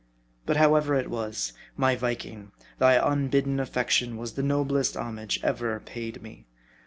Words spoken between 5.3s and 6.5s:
ever paid me.